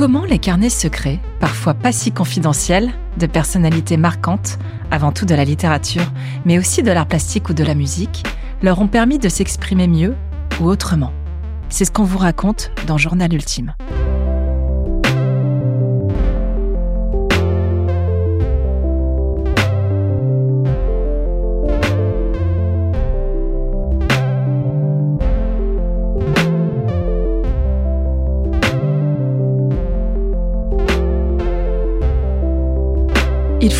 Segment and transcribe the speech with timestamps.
[0.00, 4.58] Comment les carnets secrets, parfois pas si confidentiels, de personnalités marquantes,
[4.90, 6.10] avant tout de la littérature,
[6.46, 8.22] mais aussi de l'art plastique ou de la musique,
[8.62, 10.16] leur ont permis de s'exprimer mieux
[10.58, 11.12] ou autrement?
[11.68, 13.74] C'est ce qu'on vous raconte dans Journal Ultime.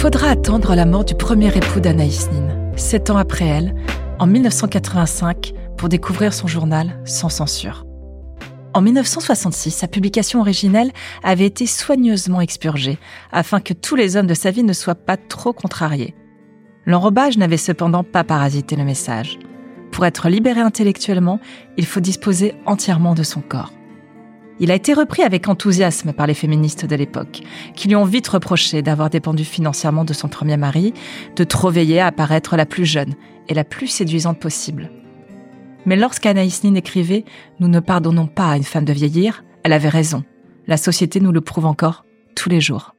[0.01, 3.75] Faudra attendre la mort du premier époux d'Anaïs Nin, sept ans après elle,
[4.19, 7.85] en 1985, pour découvrir son journal sans censure.
[8.73, 10.91] En 1966, sa publication originelle
[11.23, 12.97] avait été soigneusement expurgée,
[13.31, 16.15] afin que tous les hommes de sa vie ne soient pas trop contrariés.
[16.87, 19.39] L'enrobage n'avait cependant pas parasité le message.
[19.93, 21.41] Pour être libéré intellectuellement,
[21.77, 23.71] il faut disposer entièrement de son corps.
[24.61, 27.41] Il a été repris avec enthousiasme par les féministes de l'époque,
[27.75, 30.93] qui lui ont vite reproché d'avoir dépendu financièrement de son premier mari,
[31.35, 33.15] de trop veiller à paraître la plus jeune
[33.49, 34.91] et la plus séduisante possible.
[35.87, 37.25] Mais lorsqu'Anaïs Nin écrivait
[37.59, 40.25] Nous ne pardonnons pas à une femme de vieillir, elle avait raison.
[40.67, 42.05] La société nous le prouve encore
[42.37, 42.95] tous les jours.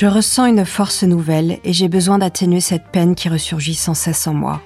[0.00, 4.28] Je ressens une force nouvelle et j'ai besoin d'atténuer cette peine qui ressurgit sans cesse
[4.28, 4.62] en moi.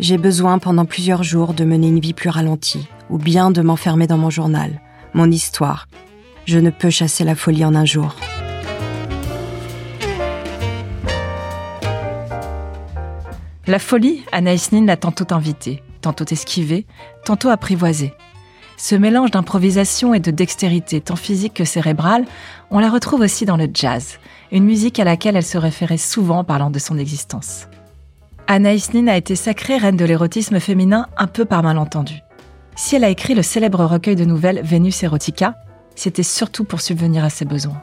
[0.00, 4.08] J'ai besoin pendant plusieurs jours de mener une vie plus ralentie, ou bien de m'enfermer
[4.08, 4.80] dans mon journal,
[5.14, 5.86] mon histoire.
[6.44, 8.16] Je ne peux chasser la folie en un jour.
[13.68, 16.84] La folie, Anaïs Nin l'a tantôt invitée, tantôt esquivée,
[17.24, 18.12] tantôt apprivoisée.
[18.80, 22.24] Ce mélange d'improvisation et de dextérité, tant physique que cérébrale,
[22.70, 24.20] on la retrouve aussi dans le jazz,
[24.52, 27.66] une musique à laquelle elle se référait souvent en parlant de son existence.
[28.46, 32.22] Anaïs Nin a été sacrée reine de l'érotisme féminin un peu par malentendu.
[32.76, 35.56] Si elle a écrit le célèbre recueil de nouvelles Vénus Erotica,
[35.96, 37.82] c'était surtout pour subvenir à ses besoins.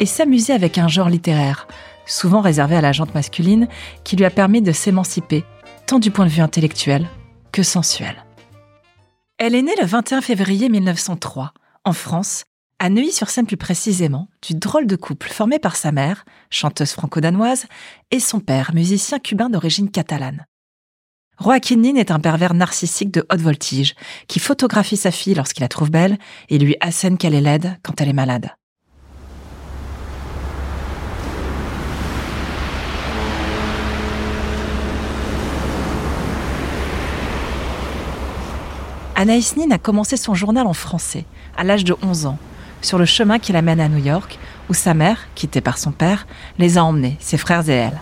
[0.00, 1.68] Et s'amuser avec un genre littéraire,
[2.06, 3.68] souvent réservé à la jante masculine,
[4.02, 5.44] qui lui a permis de s'émanciper,
[5.86, 7.06] tant du point de vue intellectuel
[7.52, 8.24] que sensuel.
[9.38, 11.52] Elle est née le 21 février 1903,
[11.84, 12.44] en France,
[12.78, 17.66] à Neuilly-sur-Seine plus précisément, du drôle de couple formé par sa mère, chanteuse franco-danoise,
[18.10, 20.46] et son père, musicien cubain d'origine catalane.
[21.40, 23.94] Joaquin est un pervers narcissique de haute voltige,
[24.28, 28.00] qui photographie sa fille lorsqu'il la trouve belle et lui assène qu'elle est laide quand
[28.00, 28.50] elle est malade.
[39.22, 42.38] Anaïs Nin a commencé son journal en français, à l'âge de 11 ans,
[42.80, 44.36] sur le chemin qui l'amène à New York,
[44.68, 46.26] où sa mère, quittée par son père,
[46.58, 48.00] les a emmenés, ses frères et elle.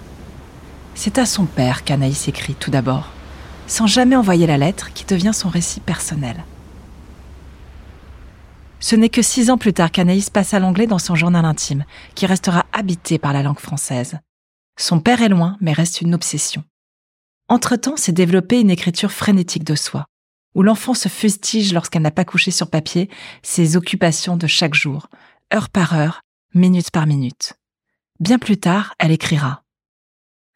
[0.95, 3.11] C'est à son père qu'Anaïs écrit tout d'abord,
[3.67, 6.43] sans jamais envoyer la lettre qui devient son récit personnel.
[8.79, 11.85] Ce n'est que six ans plus tard qu'Anaïs passe à l'anglais dans son journal intime,
[12.15, 14.21] qui restera habité par la langue française.
[14.79, 16.65] Son père est loin, mais reste une obsession.
[17.51, 20.07] Entre-temps, s'est développée une écriture frénétique de soi,
[20.55, 23.09] où l'enfant se fustige lorsqu'elle n'a pas couché sur papier
[23.43, 25.09] ses occupations de chaque jour,
[25.55, 26.23] heure par heure,
[26.55, 27.55] minute par minute.
[28.19, 29.63] Bien plus tard, elle écrira.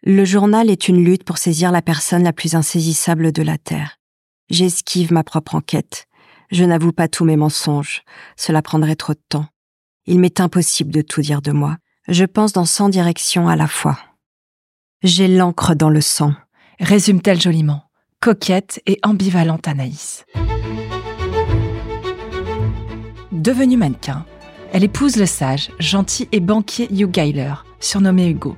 [0.02, 3.98] Le journal est une lutte pour saisir la personne la plus insaisissable de la Terre.
[4.50, 6.06] J'esquive ma propre enquête.
[6.50, 8.02] Je n'avoue pas tous mes mensonges.
[8.36, 9.46] Cela prendrait trop de temps.
[10.06, 11.78] Il m'est impossible de tout dire de moi.
[12.08, 13.98] Je pense dans cent directions à la fois.
[15.02, 16.34] J'ai l'encre dans le sang.
[16.80, 17.83] Résume-t-elle joliment
[18.24, 20.24] coquette et ambivalente Anaïs.
[23.32, 24.24] Devenue mannequin,
[24.72, 28.56] elle épouse le sage, gentil et banquier Hugh Geiler, surnommé Hugo.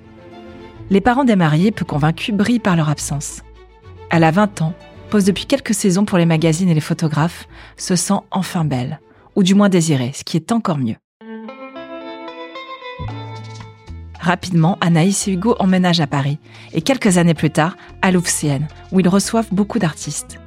[0.90, 3.42] Les parents des mariés, peu convaincus, brillent par leur absence.
[4.08, 4.74] Elle a 20 ans,
[5.10, 9.00] pose depuis quelques saisons pour les magazines et les photographes, se sent enfin belle,
[9.34, 10.94] ou du moins désirée, ce qui est encore mieux.
[14.26, 16.40] Rapidement, Anaïs et Hugo emménagent à Paris,
[16.72, 20.40] et quelques années plus tard, à Louvciennes, où ils reçoivent beaucoup d'artistes.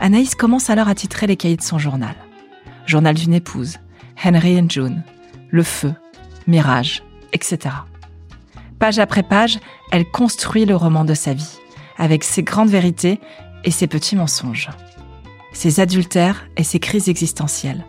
[0.00, 2.16] Anaïs commence alors à titrer les cahiers de son journal.
[2.86, 3.78] Journal d'une épouse,
[4.24, 5.04] Henry and June,
[5.50, 5.94] Le Feu,
[6.48, 7.76] Mirage, etc.
[8.80, 9.60] Page après page,
[9.92, 11.60] elle construit le roman de sa vie,
[11.96, 13.20] avec ses grandes vérités
[13.62, 14.70] et ses petits mensonges.
[15.52, 17.84] Ses adultères et ses crises existentielles.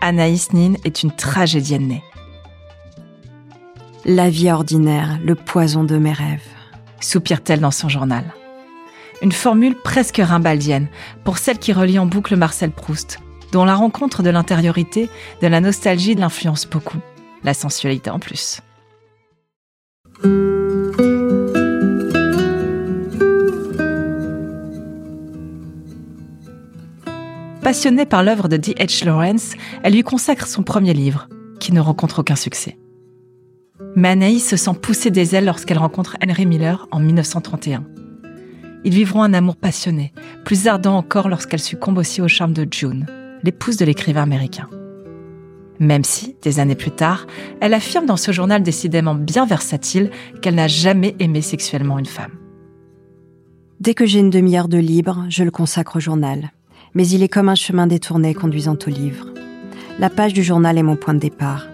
[0.00, 2.04] Anaïs Nin est une tragédienne née
[4.14, 6.42] la vie ordinaire, le poison de mes rêves.
[7.00, 8.24] Soupire-t-elle dans son journal.
[9.22, 10.88] Une formule presque rimbaldienne
[11.24, 13.20] pour celle qui relie en boucle Marcel Proust,
[13.52, 15.08] dont la rencontre de l'intériorité,
[15.42, 16.98] de la nostalgie l'influence beaucoup,
[17.44, 18.60] la sensualité en plus.
[27.62, 28.72] Passionnée par l'œuvre de D.
[28.72, 29.04] H.
[29.04, 29.52] Lawrence,
[29.84, 31.28] elle lui consacre son premier livre,
[31.60, 32.76] qui ne rencontre aucun succès.
[33.96, 37.84] Mais se sent pousser des ailes lorsqu'elle rencontre Henry Miller en 1931.
[38.84, 40.12] Ils vivront un amour passionné,
[40.44, 43.06] plus ardent encore lorsqu'elle succombe aussi au charme de June,
[43.42, 44.68] l'épouse de l'écrivain américain.
[45.80, 47.26] Même si, des années plus tard,
[47.60, 50.10] elle affirme dans ce journal décidément bien versatile
[50.40, 52.32] qu'elle n'a jamais aimé sexuellement une femme.
[53.80, 56.52] Dès que j'ai une demi-heure de libre, je le consacre au journal.
[56.94, 59.26] Mais il est comme un chemin détourné conduisant au livre.
[59.98, 61.69] La page du journal est mon point de départ.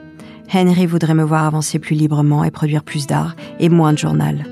[0.52, 4.44] Henry voudrait me voir avancer plus librement et produire plus d'art et moins de journal.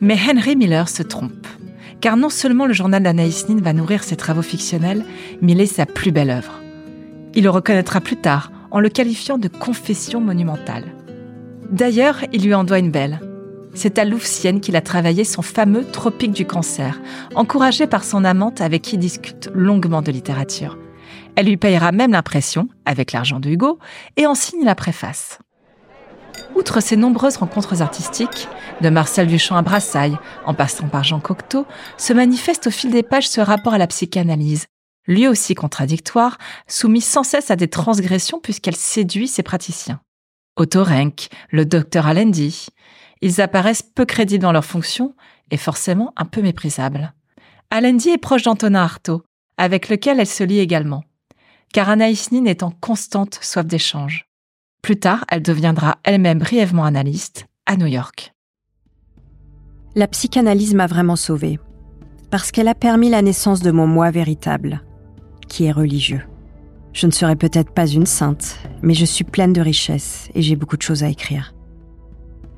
[0.00, 1.46] Mais Henry Miller se trompe.
[2.00, 5.04] Car non seulement le journal d'Anaïs Nin va nourrir ses travaux fictionnels,
[5.40, 6.60] mais il est sa plus belle œuvre.
[7.34, 10.86] Il le reconnaîtra plus tard en le qualifiant de confession monumentale.
[11.70, 13.20] D'ailleurs, il lui en doit une belle.
[13.74, 17.00] C'est à Louvciennes qu'il a travaillé son fameux Tropique du cancer,
[17.34, 20.76] encouragé par son amante avec qui il discute longuement de littérature.
[21.36, 23.78] Elle lui payera même l'impression, avec l'argent de Hugo,
[24.16, 25.38] et en signe la préface.
[26.54, 28.48] Outre ses nombreuses rencontres artistiques,
[28.80, 33.02] de Marcel Duchamp à Brassailles, en passant par Jean Cocteau, se manifeste au fil des
[33.02, 34.66] pages ce rapport à la psychanalyse,
[35.06, 40.00] lui aussi contradictoire, soumis sans cesse à des transgressions puisqu'elle séduit ses praticiens.
[40.56, 42.66] Otto Renck, le docteur Alendi,
[43.22, 45.14] ils apparaissent peu crédibles dans leurs fonctions
[45.50, 47.14] et forcément un peu méprisables.
[47.70, 49.22] Alendi est proche d'Antonin Artaud,
[49.56, 51.04] avec lequel elle se lie également,
[51.72, 54.26] car Anaïs Nin est en constante soif d'échange.
[54.82, 58.34] Plus tard, elle deviendra elle-même brièvement analyste à New York.
[59.94, 61.58] La psychanalyse m'a vraiment sauvée,
[62.30, 64.82] parce qu'elle a permis la naissance de mon moi véritable,
[65.48, 66.22] qui est religieux.
[66.92, 70.56] Je ne serai peut-être pas une sainte, mais je suis pleine de richesses et j'ai
[70.56, 71.54] beaucoup de choses à écrire.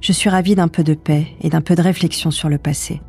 [0.01, 3.01] Je suis ravie d'un peu de paix et d'un peu de réflexion sur le passé.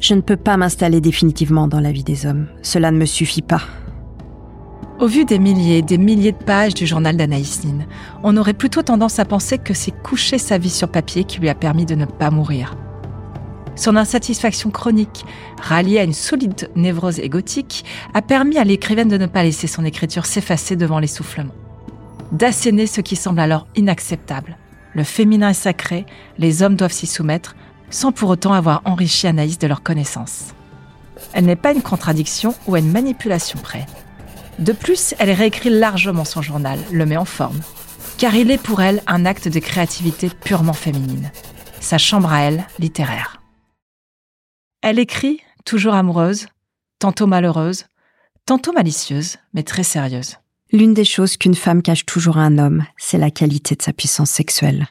[0.00, 2.48] Je ne peux pas m'installer définitivement dans la vie des hommes.
[2.62, 3.62] Cela ne me suffit pas.
[5.02, 7.86] Au vu des milliers et des milliers de pages du journal d'Anaïs Nin,
[8.22, 11.48] on aurait plutôt tendance à penser que c'est coucher sa vie sur papier qui lui
[11.48, 12.76] a permis de ne pas mourir.
[13.74, 15.24] Son insatisfaction chronique,
[15.60, 17.84] ralliée à une solide névrose égotique,
[18.14, 21.54] a permis à l'écrivaine de ne pas laisser son écriture s'effacer devant l'essoufflement.
[22.30, 24.56] D'asséner ce qui semble alors inacceptable.
[24.94, 26.06] Le féminin est sacré,
[26.38, 27.56] les hommes doivent s'y soumettre,
[27.90, 30.54] sans pour autant avoir enrichi Anaïs de leurs connaissances.
[31.32, 33.84] Elle n'est pas une contradiction ou une manipulation près.
[34.58, 37.60] De plus, elle réécrit largement son journal, le met en forme,
[38.18, 41.30] car il est pour elle un acte de créativité purement féminine,
[41.80, 43.40] sa chambre à elle littéraire.
[44.82, 46.46] Elle écrit, toujours amoureuse,
[46.98, 47.86] tantôt malheureuse,
[48.46, 50.36] tantôt malicieuse, mais très sérieuse.
[50.72, 53.92] L'une des choses qu'une femme cache toujours à un homme, c'est la qualité de sa
[53.92, 54.88] puissance sexuelle.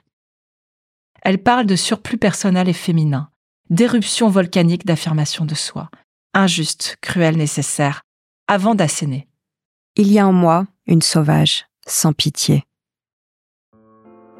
[1.24, 3.30] Elle parle de surplus personnel et féminin,
[3.70, 5.90] d'éruption volcanique d'affirmation de soi,
[6.34, 8.02] injuste, cruelle, nécessaire,
[8.48, 9.28] avant d'asséner.
[9.98, 12.64] Il y a en moi une sauvage, sans pitié.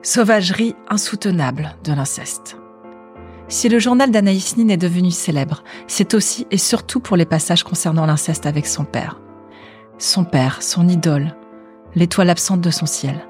[0.02, 2.56] Sauvagerie insoutenable de l'inceste.
[3.50, 7.64] Si le journal d'Anaïs Nin est devenu célèbre, c'est aussi et surtout pour les passages
[7.64, 9.20] concernant l'inceste avec son père.
[9.98, 11.36] Son père, son idole,
[11.96, 13.28] l'étoile absente de son ciel.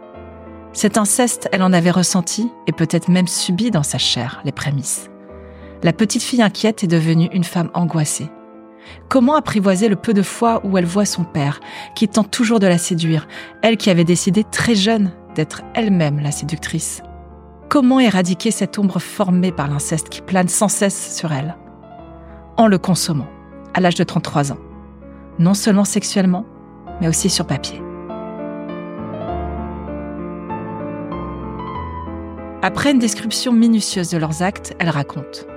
[0.74, 5.10] Cet inceste, elle en avait ressenti et peut-être même subi dans sa chair les prémices.
[5.82, 8.30] La petite fille inquiète est devenue une femme angoissée.
[9.10, 11.60] Comment apprivoiser le peu de fois où elle voit son père,
[11.96, 13.28] qui tente toujours de la séduire,
[13.62, 17.02] elle qui avait décidé très jeune d'être elle-même la séductrice?
[17.70, 21.56] Comment éradiquer cette ombre formée par l'inceste qui plane sans cesse sur elle?
[22.58, 23.30] En le consommant,
[23.74, 24.60] à l'âge de 33 ans.
[25.40, 26.46] Non seulement sexuellement,
[27.00, 27.82] mais aussi sur papier.
[32.64, 35.48] Après une description minutieuse de leurs actes, elle raconte.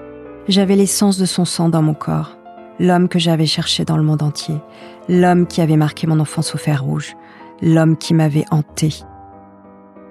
[0.48, 2.38] J'avais l'essence de son sang dans mon corps,
[2.78, 4.56] l'homme que j'avais cherché dans le monde entier,
[5.08, 7.14] l'homme qui avait marqué mon enfance au fer rouge,
[7.62, 8.90] l'homme qui m'avait hanté.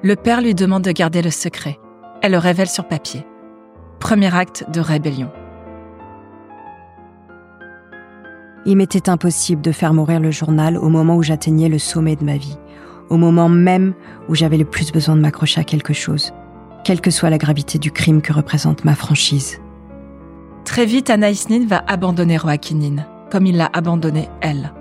[0.01, 1.79] Le père lui demande de garder le secret,
[2.21, 3.25] elle le révèle sur papier.
[3.99, 5.31] Premier acte de rébellion.
[8.65, 12.23] Il m'était impossible de faire mourir le journal au moment où j'atteignais le sommet de
[12.23, 12.57] ma vie,
[13.09, 13.93] au moment même
[14.29, 16.33] où j'avais le plus besoin de m'accrocher à quelque chose,
[16.85, 19.59] quelle que soit la gravité du crime que représente ma franchise.
[20.65, 24.73] Très vite, Anaïs Nin va abandonner Roaquinine, comme il l'a abandonné elle.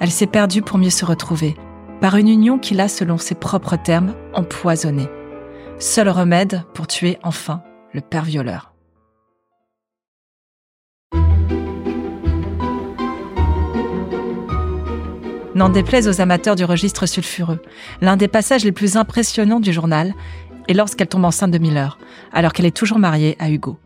[0.00, 1.56] Elle s'est perdue pour mieux se retrouver,
[2.00, 5.08] par une union qu'il a, selon ses propres termes, empoisonnée.
[5.78, 8.72] Seul remède pour tuer enfin le père violeur.
[15.54, 17.60] N'en déplaise aux amateurs du registre sulfureux,
[18.02, 20.12] l'un des passages les plus impressionnants du journal
[20.68, 21.98] est lorsqu'elle tombe enceinte de Miller,
[22.32, 23.78] alors qu'elle est toujours mariée à Hugo.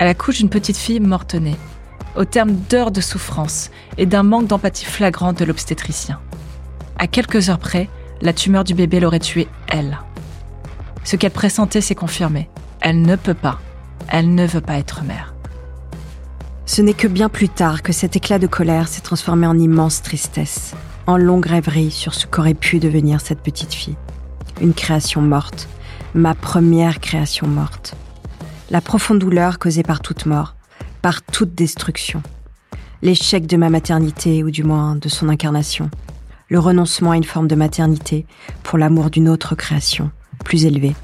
[0.00, 1.58] Elle accouche d'une petite fille morte-née.
[2.16, 6.18] au terme d'heures de souffrance et d'un manque d'empathie flagrant de l'obstétricien.
[6.98, 7.88] À quelques heures près,
[8.20, 10.00] la tumeur du bébé l'aurait tuée, elle.
[11.04, 12.50] Ce qu'elle pressentait s'est confirmé.
[12.80, 13.60] Elle ne peut pas.
[14.08, 15.34] Elle ne veut pas être mère.
[16.66, 20.02] Ce n'est que bien plus tard que cet éclat de colère s'est transformé en immense
[20.02, 20.74] tristesse,
[21.06, 23.96] en longue rêverie sur ce qu'aurait pu devenir cette petite fille.
[24.60, 25.68] Une création morte,
[26.14, 27.94] ma première création morte.
[28.70, 30.54] La profonde douleur causée par toute mort,
[31.02, 32.22] par toute destruction.
[33.02, 35.90] L'échec de ma maternité, ou du moins de son incarnation.
[36.48, 38.26] Le renoncement à une forme de maternité
[38.62, 40.12] pour l'amour d'une autre création,
[40.44, 40.94] plus élevée.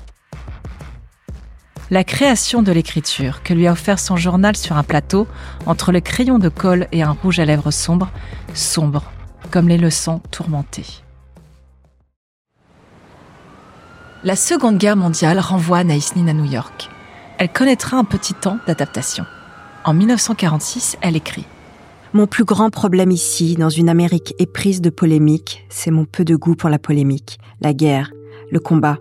[1.91, 5.27] La création de l'écriture que lui a offert son journal sur un plateau,
[5.67, 8.11] entre le crayon de colle et un rouge à lèvres sombre,
[8.55, 9.11] sombre,
[9.51, 11.03] comme les leçons tourmentées.
[14.23, 16.91] La Seconde Guerre mondiale renvoie Anaïs Nin à New York.
[17.39, 19.27] Elle connaîtra un petit temps d'adaptation.
[19.85, 21.45] En 1946, elle écrit
[22.15, 26.35] Mon plus grand problème ici, dans une Amérique éprise de polémique, c'est mon peu de
[26.35, 28.11] goût pour la polémique, la guerre,
[28.51, 28.99] le combat.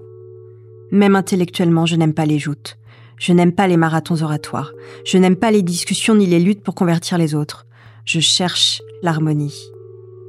[0.91, 2.77] Même intellectuellement, je n'aime pas les joutes.
[3.17, 4.73] Je n'aime pas les marathons oratoires.
[5.05, 7.65] Je n'aime pas les discussions ni les luttes pour convertir les autres.
[8.03, 9.71] Je cherche l'harmonie.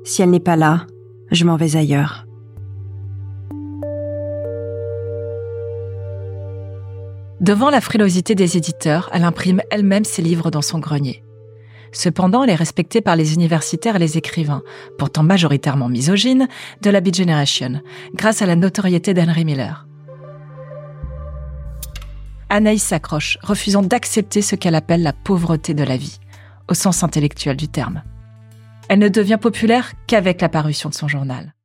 [0.05, 0.87] Si elle n'est pas là,
[1.33, 2.26] je m'en vais ailleurs.
[7.41, 11.23] Devant la frilosité des éditeurs, elle imprime elle-même ses livres dans son grenier.
[11.93, 14.63] Cependant, elle est respectée par les universitaires et les écrivains,
[14.99, 16.49] pourtant majoritairement misogynes,
[16.83, 17.81] de la Beat Generation,
[18.15, 19.87] grâce à la notoriété d'Henry Miller.
[22.49, 26.21] Anaïs s'accroche, refusant d'accepter ce qu'elle appelle la pauvreté de la vie,
[26.69, 28.03] au sens intellectuel du terme.
[28.89, 31.56] Elle ne devient populaire qu'avec la parution de son journal.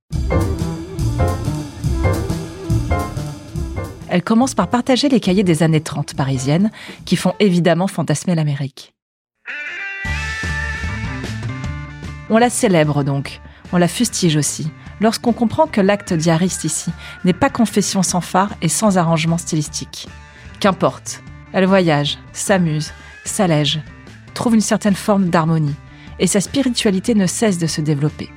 [4.12, 6.70] Elle commence par partager les cahiers des années 30 parisiennes,
[7.06, 8.94] qui font évidemment fantasmer l'Amérique.
[12.30, 13.39] On la célèbre donc,
[13.72, 16.91] on la fustige aussi, lorsqu'on comprend que l'acte diariste ici
[17.24, 20.10] n'est pas confession sans phare et sans arrangement stylistique.
[20.60, 22.91] Qu'importe, elle voyage, s'amuse,
[23.24, 23.80] s'allège,
[24.34, 25.75] trouve une certaine forme d'harmonie,
[26.20, 28.30] et sa spiritualité ne cesse de se développer.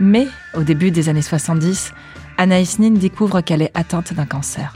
[0.00, 1.92] Mais, au début des années 70,
[2.36, 4.74] Anaïs Nin découvre qu'elle est atteinte d'un cancer.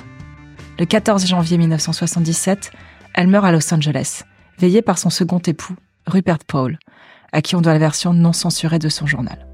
[0.82, 2.72] Le 14 janvier 1977,
[3.14, 4.24] elle meurt à Los Angeles,
[4.58, 5.76] veillée par son second époux,
[6.08, 6.76] Rupert Paul,
[7.30, 9.46] à qui on doit la version non censurée de son journal.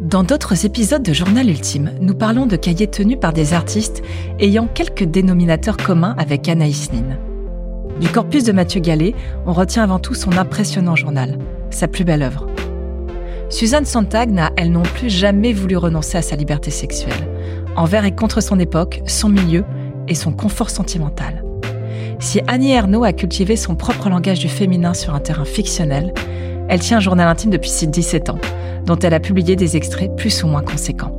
[0.00, 4.02] Dans d'autres épisodes de Journal Ultime, nous parlons de cahiers tenus par des artistes
[4.38, 7.18] ayant quelques dénominateurs communs avec Anaïs Nin.
[8.00, 12.22] Du corpus de Mathieu Gallet, on retient avant tout son impressionnant journal, sa plus belle
[12.22, 12.48] œuvre.
[13.50, 17.33] Suzanne Sontag n'a, elle non plus, jamais voulu renoncer à sa liberté sexuelle,
[17.76, 19.64] envers et contre son époque, son milieu
[20.08, 21.44] et son confort sentimental.
[22.18, 26.14] Si Annie Ernaux a cultivé son propre langage du féminin sur un terrain fictionnel,
[26.68, 28.38] elle tient un journal intime depuis ses 17 ans,
[28.86, 31.12] dont elle a publié des extraits plus ou moins conséquents.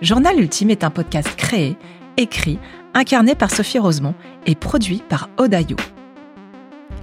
[0.00, 1.76] Journal Ultime est un podcast créé
[2.16, 2.58] écrit,
[2.94, 4.14] incarné par Sophie Rosemont
[4.46, 5.76] et produit par Odayo.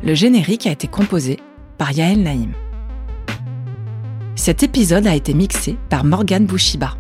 [0.04, 1.40] Le générique a été composé
[1.78, 2.52] par Yael Naïm.
[4.36, 6.96] Cet épisode a été mixé par Morgane Bouchiba.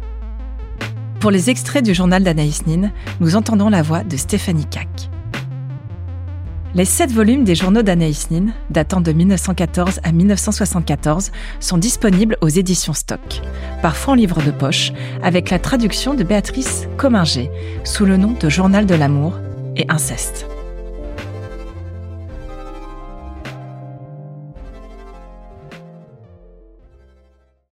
[1.19, 4.87] Pour les extraits du journal d'Anaïs Nin, nous entendons la voix de Stéphanie Kac.
[6.73, 12.49] Les sept volumes des journaux d'Anaïs Nin, datant de 1914 à 1974, sont disponibles aux
[12.49, 13.41] éditions Stock,
[13.81, 14.91] parfois en livre de poche,
[15.23, 17.49] avec la traduction de Béatrice Comminger,
[17.83, 19.35] sous le nom de Journal de l'amour
[19.77, 20.47] et inceste.